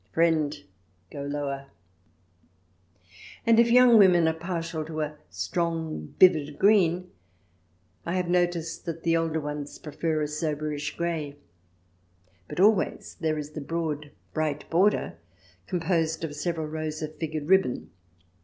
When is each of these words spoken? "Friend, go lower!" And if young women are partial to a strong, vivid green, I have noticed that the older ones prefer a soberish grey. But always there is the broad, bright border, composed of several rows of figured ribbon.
"Friend, 0.15 0.63
go 1.11 1.21
lower!" 1.21 1.67
And 3.45 3.59
if 3.59 3.69
young 3.69 3.99
women 3.99 4.27
are 4.27 4.33
partial 4.33 4.83
to 4.85 5.01
a 5.01 5.15
strong, 5.29 6.15
vivid 6.19 6.57
green, 6.57 7.11
I 8.03 8.15
have 8.15 8.27
noticed 8.27 8.87
that 8.87 9.03
the 9.03 9.15
older 9.15 9.39
ones 9.39 9.77
prefer 9.77 10.23
a 10.23 10.27
soberish 10.27 10.97
grey. 10.97 11.35
But 12.47 12.59
always 12.59 13.15
there 13.19 13.37
is 13.37 13.51
the 13.51 13.61
broad, 13.61 14.09
bright 14.33 14.67
border, 14.71 15.17
composed 15.67 16.23
of 16.23 16.33
several 16.35 16.65
rows 16.65 17.03
of 17.03 17.15
figured 17.17 17.45
ribbon. 17.47 17.91